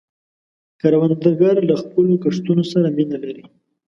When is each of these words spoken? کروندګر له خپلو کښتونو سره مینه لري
کروندګر 0.79 1.55
له 1.69 1.75
خپلو 1.81 2.13
کښتونو 2.23 2.63
سره 2.71 2.87
مینه 2.95 3.17
لري 3.23 3.43